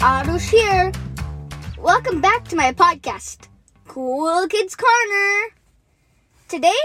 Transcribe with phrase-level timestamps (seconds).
[0.00, 0.90] Arush here.
[1.78, 3.48] Welcome back to my podcast,
[3.86, 5.54] Cool Kids Corner.
[6.48, 6.80] Today,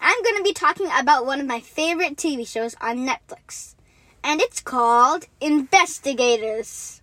[0.00, 3.76] I'm going to be talking about one of my favorite TV shows on Netflix,
[4.24, 7.02] and it's called InBESTigators.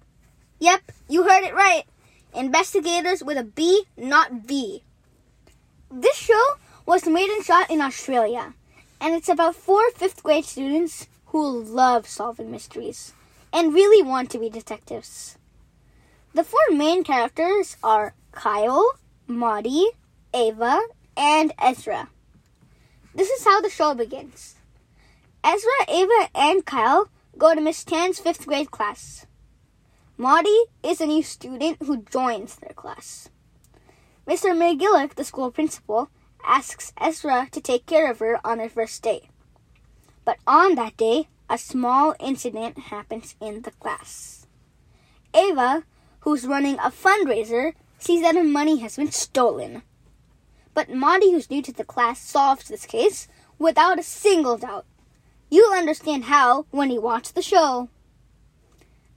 [0.60, 1.84] Yep, you heard it right.
[2.36, 4.84] InBESTigators with a B, not V.
[5.90, 6.44] This show
[6.86, 8.54] was made and shot in Australia,
[9.00, 13.14] and it's about four fifth grade students who love solving mysteries
[13.54, 15.38] and really want to be detectives.
[16.36, 18.94] The four main characters are Kyle,
[19.28, 19.92] Maudie,
[20.34, 20.82] Ava,
[21.16, 22.10] and Ezra.
[23.14, 24.56] This is how the show begins.
[25.44, 27.08] Ezra, Ava, and Kyle
[27.38, 29.28] go to Miss Tan's fifth grade class.
[30.18, 33.30] Maudie is a new student who joins their class.
[34.26, 34.58] Mr.
[34.58, 36.10] McGillick, the school principal,
[36.44, 39.30] asks Ezra to take care of her on their first day.
[40.26, 44.48] But on that day, a small incident happens in the class.
[45.36, 45.84] Ava,
[46.24, 49.84] who's running a fundraiser, sees that her money has been stolen.
[50.74, 53.28] But Maudie, who's new to the class, solves this case
[53.60, 54.86] without a single doubt.
[55.50, 57.90] You'll understand how when you watch the show.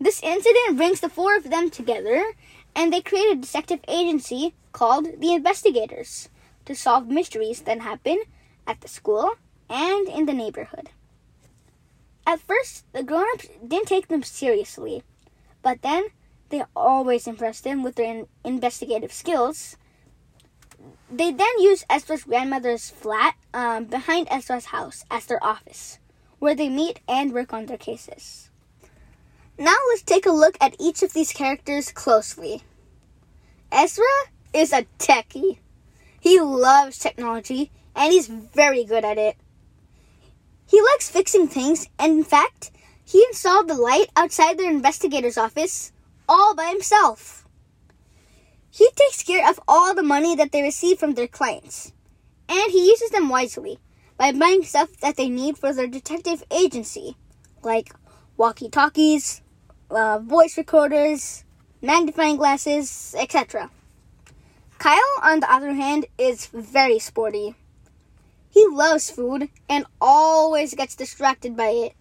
[0.01, 2.33] This incident brings the four of them together,
[2.75, 6.29] and they create a detective agency called the InBESTigators
[6.67, 8.21] to solve mysteries that happen
[8.67, 9.37] at the school
[9.71, 10.91] and in the neighborhood.
[12.27, 15.05] At first, the grown ups didn't take them seriously,
[15.63, 16.09] but then
[16.49, 19.77] they always impressed them with their in- investigative skills.
[21.11, 25.99] They then used Ezra's grandmother's flat um, behind Ezra's house as their office,
[26.39, 28.51] where they meet and work on their cases.
[29.59, 32.63] Now let's take a look at each of these characters closely.
[33.73, 34.05] Ezra
[34.53, 35.59] is a techie.
[36.21, 39.37] He loves technology and he's very good at it.
[40.69, 42.73] He likes fixing things, and in fact,
[43.05, 45.93] he installed the light outside their investigator's office
[46.29, 47.47] all by himself.
[48.71, 51.93] He takes care of all the money that they receive from their clients,
[52.49, 53.79] and he uses them wisely
[54.19, 57.17] by buying stuff that they need for their detective agency,
[57.63, 57.95] like
[58.37, 59.43] walkie talkies,
[59.91, 61.45] uh, voice recorders,
[61.81, 63.71] magnifying glasses, etc.
[64.79, 67.55] Kyle, on the other hand, is very sporty.
[68.51, 71.93] He loves food and always gets distracted by it,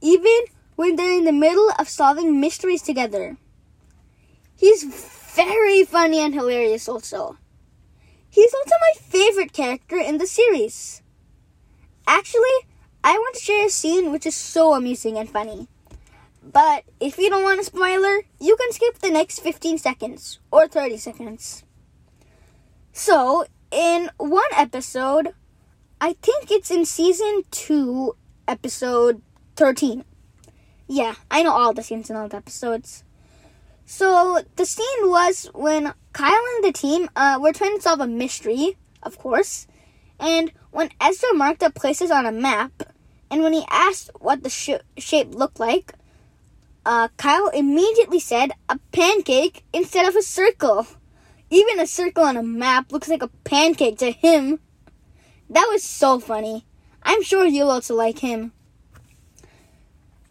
[0.00, 0.44] even
[0.76, 3.36] when they're in the middle of solving mysteries together.
[4.62, 7.36] He's very funny and hilarious, also.
[8.30, 11.02] He's also my favorite character in the series.
[12.06, 12.68] Actually,
[13.02, 15.66] I want to share a scene which is so amusing and funny.
[16.44, 20.68] But if you don't want a spoiler, you can skip the next 15 seconds or
[20.68, 21.64] 30 seconds.
[22.92, 25.34] So, in one episode,
[26.00, 28.14] I think it's in season 2,
[28.46, 29.22] episode
[29.56, 30.04] 13.
[30.86, 33.02] Yeah, I know all the scenes in all the episodes.
[33.84, 38.06] So, the scene was when Kyle and the team uh, were trying to solve a
[38.06, 39.66] mystery, of course,
[40.18, 42.82] and when Ezra marked up places on a map,
[43.30, 45.94] and when he asked what the sh- shape looked like,
[46.84, 50.86] uh, Kyle immediately said a pancake instead of a circle.
[51.50, 54.58] Even a circle on a map looks like a pancake to him.
[55.50, 56.64] That was so funny.
[57.02, 58.52] I'm sure you'll also like him.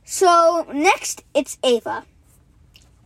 [0.03, 2.05] So, next, it's Ava.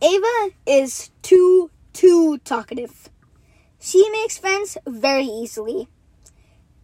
[0.02, 3.08] Ava is too, too talkative.
[3.78, 5.88] She makes friends very easily.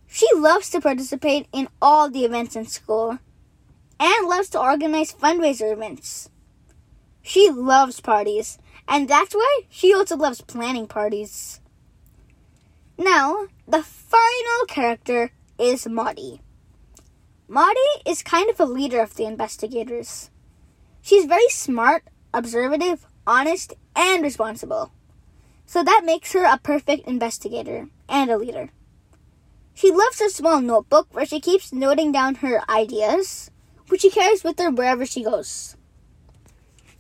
[0.06, 3.18] She loves to participate in all the events in school
[3.98, 6.30] and loves to organize fundraiser events.
[7.22, 8.58] She loves parties,
[8.88, 11.60] and that's why she also loves planning parties.
[12.98, 16.40] Now, the final character is Maudie.
[17.48, 20.30] Maudie is kind of a leader of the investigators.
[21.00, 22.04] She's very smart,
[22.34, 24.93] observative, honest, and responsible.
[25.66, 28.70] So that makes her a perfect investigator and a leader.
[29.74, 33.51] She loves her small notebook where she keeps noting down her ideas,
[33.89, 35.77] which she carries with her wherever she goes.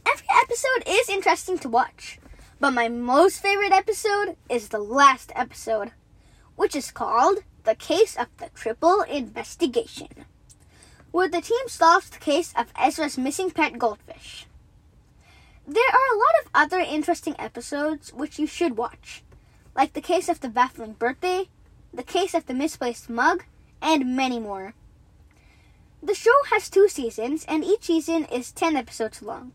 [0.06, 2.18] Every episode is interesting to watch,
[2.60, 5.92] but my most favorite episode is the last episode,
[6.56, 10.26] which is called The Case of the Triple Investigation,
[11.10, 14.46] where the team solves the case of Ezra's missing pet goldfish.
[15.66, 19.22] There are a lot of other interesting episodes which you should watch,
[19.76, 21.48] like the case of the baffling birthday,
[21.94, 23.44] the case of the misplaced mug,
[23.80, 24.74] and many more.
[26.02, 29.54] The show has two seasons, and each season is 10 episodes long.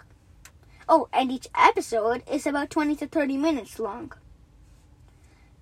[0.88, 4.14] Oh, and each episode is about 20 to 30 minutes long.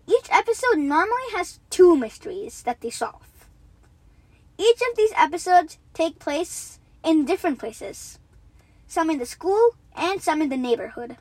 [0.07, 3.47] Each episode normally has two mysteries that they solve.
[4.59, 8.19] Each of these episodes take place in different places,
[8.87, 11.17] some in the school and some in the neighborhood.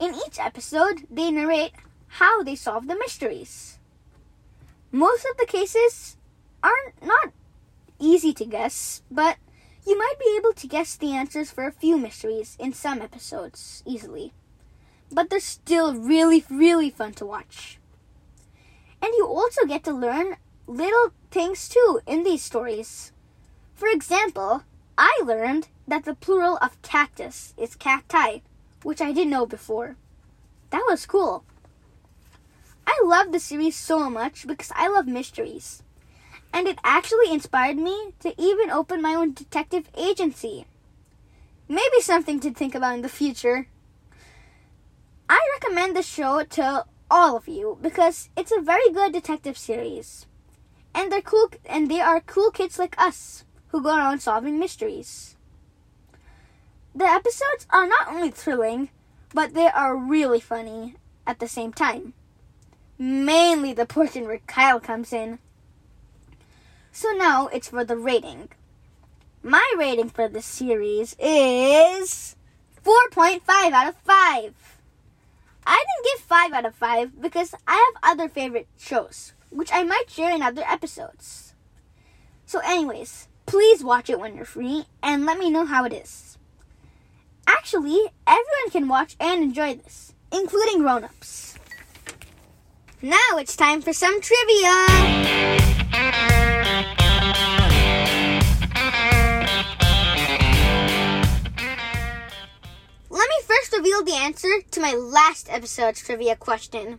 [0.00, 1.72] In each episode, they narrate
[2.18, 3.78] how they solve the mysteries.
[4.90, 6.16] Most of the cases
[6.62, 7.32] are not
[7.98, 9.36] easy to guess, but
[9.86, 13.82] you might be able to guess the answers for a few mysteries in some episodes
[13.86, 14.32] easily.
[15.10, 17.78] But they're still really, really fun to watch.
[19.02, 20.36] And you also get to learn
[20.66, 23.12] little things too in these stories.
[23.74, 24.62] For example,
[24.96, 28.38] I learned that the plural of cactus is cacti,
[28.82, 29.96] which I didn't know before.
[30.70, 31.44] That was cool.
[32.86, 35.82] I love the series so much because I love mysteries.
[36.52, 40.66] And it actually inspired me to even open my own detective agency.
[41.68, 43.68] Maybe something to think about in the future.
[45.28, 50.26] I recommend the show to all of you because it's a very good detective series.
[50.94, 55.36] And they're cool and they are cool kids like us who go around solving mysteries.
[56.94, 58.90] The episodes are not only thrilling,
[59.32, 60.96] but they are really funny
[61.26, 62.14] at the same time
[62.98, 65.38] mainly the portion where Kyle comes in.
[66.92, 68.50] So now it's for the rating.
[69.42, 72.36] My rating for this series is
[72.84, 74.54] 4.5 out of 5.
[75.66, 79.82] I didn't give 5 out of 5 because I have other favorite shows, which I
[79.82, 81.54] might share in other episodes.
[82.46, 86.33] So, anyways, please watch it when you're free and let me know how it is.
[87.46, 91.58] Actually, everyone can watch and enjoy this, including grown ups.
[93.02, 94.86] Now it's time for some trivia.
[103.10, 106.98] Let me first reveal the answer to my last episode's trivia question.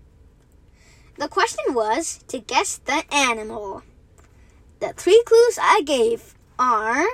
[1.17, 3.83] The question was to guess the animal.
[4.79, 7.05] The three clues I gave are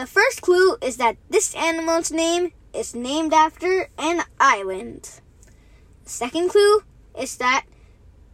[0.00, 5.20] the first clue is that this animal's name is named after an island.
[6.04, 6.84] The second clue
[7.18, 7.66] is that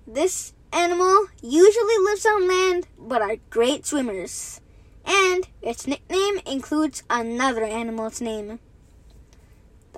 [0.07, 4.61] this animal usually lives on land but are great swimmers,
[5.05, 8.61] and its nickname includes another animal's name.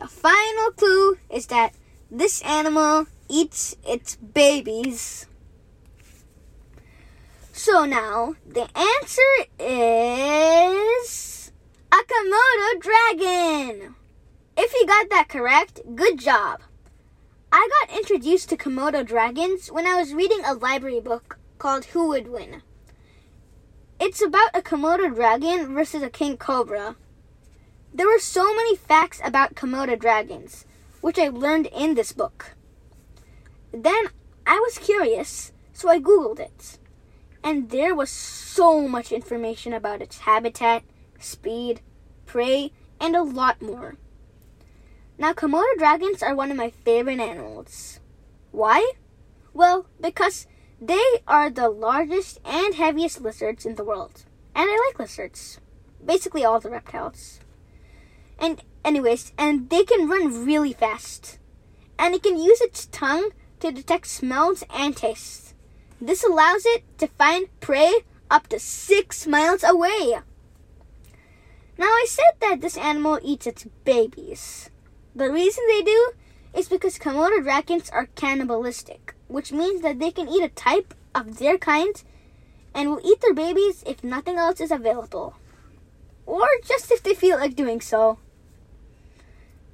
[0.00, 1.74] The final clue is that
[2.10, 5.26] this animal eats its babies.
[7.52, 11.37] So now, the answer is
[11.90, 13.94] a Komodo dragon.
[14.56, 16.60] If you got that correct, good job.
[17.50, 22.08] I got introduced to Komodo dragons when I was reading a library book called Who
[22.08, 22.62] Would Win.
[23.98, 26.96] It's about a Komodo dragon versus a king cobra.
[27.94, 30.66] There were so many facts about Komodo dragons,
[31.00, 32.50] which I learned in this book.
[33.72, 34.08] Then
[34.46, 36.78] I was curious, so I googled it.
[37.42, 40.82] And there was so much information about its habitat,
[41.18, 41.80] speed,
[42.26, 43.96] prey, and a lot more.
[45.18, 48.00] Now, Komodo dragons are one of my favorite animals.
[48.52, 48.92] Why?
[49.52, 50.46] Well, because
[50.80, 54.24] they are the largest and heaviest lizards in the world.
[54.54, 55.58] And I like lizards.
[56.04, 57.40] Basically, all the reptiles.
[58.38, 61.38] And, anyways, and they can run really fast.
[61.98, 65.54] And it can use its tongue to detect smells and tastes.
[66.00, 67.92] This allows it to find prey
[68.30, 70.18] up to six miles away.
[71.78, 74.68] Now, I said that this animal eats its babies.
[75.14, 76.12] The reason they do
[76.52, 81.38] is because Komodo dragons are cannibalistic, which means that they can eat a type of
[81.38, 82.02] their kind
[82.74, 85.36] and will eat their babies if nothing else is available,
[86.26, 88.18] or just if they feel like doing so.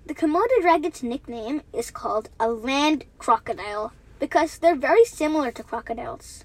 [0.05, 6.45] The Komodo dragon's nickname is called a land crocodile because they're very similar to crocodiles,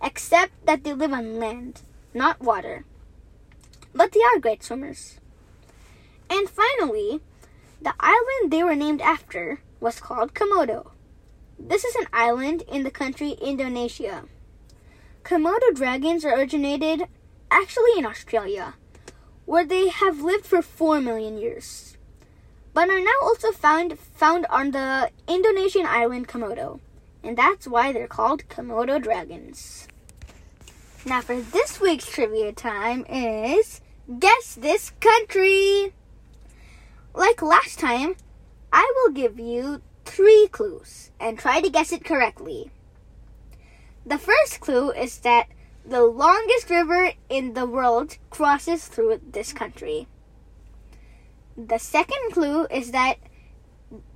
[0.00, 1.82] except that they live on land,
[2.14, 2.84] not water.
[3.94, 5.18] But they are great swimmers.
[6.30, 7.20] And finally,
[7.80, 10.92] the island they were named after was called Komodo.
[11.58, 14.24] This is an island in the country Indonesia.
[15.24, 17.06] Komodo dragons originated
[17.50, 18.74] actually in Australia,
[19.44, 21.98] where they have lived for 4 million years,
[22.72, 26.80] but are now also found found on the Indonesian island Komodo,
[27.22, 29.86] and that's why they're called Komodo dragons.
[31.04, 33.81] Now for this week's trivia time is
[34.18, 35.92] guess this country.
[37.14, 38.16] Like last time,
[38.72, 42.70] I will give you three clues and try to guess it correctly.
[44.04, 45.46] The first clue is that
[45.84, 50.08] the longest river in the world crosses through this country.
[51.56, 53.18] The second clue is that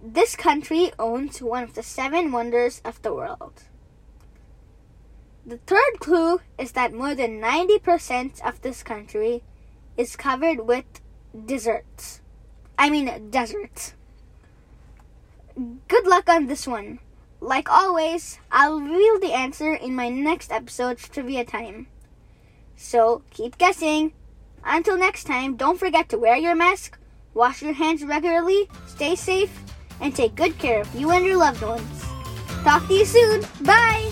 [0.03, 3.65] this country owns one of the seven wonders of the world.
[5.45, 9.45] The third clue is that more than 90% of this country
[9.97, 10.85] is covered with
[11.47, 12.21] deserts.
[12.79, 13.95] I mean, desert.
[15.89, 16.99] Good luck on this one.
[17.41, 21.89] Like always, I'll reveal the answer in my next episode's trivia time.
[22.77, 24.13] So keep guessing.
[24.65, 26.99] Until next time, don't forget to wear your mask,
[27.35, 29.63] wash your hands regularly, stay safe,
[30.01, 32.05] and take good care of you and your loved ones.
[32.65, 33.47] Talk to you soon.
[33.63, 34.11] Bye.